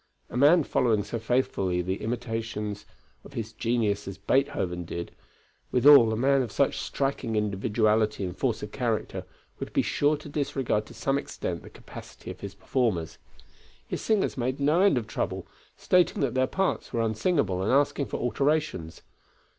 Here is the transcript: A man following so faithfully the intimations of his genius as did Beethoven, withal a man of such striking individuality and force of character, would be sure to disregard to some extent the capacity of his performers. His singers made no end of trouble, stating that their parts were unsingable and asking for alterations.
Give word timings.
A 0.31 0.35
man 0.35 0.63
following 0.63 1.03
so 1.03 1.19
faithfully 1.19 1.83
the 1.83 2.01
intimations 2.01 2.87
of 3.23 3.33
his 3.33 3.53
genius 3.53 4.07
as 4.07 4.17
did 4.17 4.25
Beethoven, 4.25 5.09
withal 5.71 6.11
a 6.11 6.17
man 6.17 6.41
of 6.41 6.51
such 6.51 6.79
striking 6.79 7.35
individuality 7.35 8.25
and 8.25 8.35
force 8.35 8.63
of 8.63 8.71
character, 8.71 9.25
would 9.59 9.71
be 9.73 9.83
sure 9.83 10.17
to 10.17 10.27
disregard 10.27 10.87
to 10.87 10.95
some 10.95 11.19
extent 11.19 11.61
the 11.61 11.69
capacity 11.69 12.31
of 12.31 12.39
his 12.39 12.55
performers. 12.55 13.19
His 13.87 14.01
singers 14.01 14.37
made 14.39 14.59
no 14.59 14.81
end 14.81 14.97
of 14.97 15.05
trouble, 15.05 15.45
stating 15.77 16.19
that 16.21 16.33
their 16.33 16.47
parts 16.47 16.91
were 16.91 17.01
unsingable 17.03 17.61
and 17.61 17.71
asking 17.71 18.07
for 18.07 18.17
alterations. 18.17 19.03